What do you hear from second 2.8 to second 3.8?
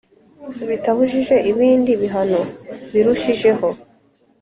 birushijeho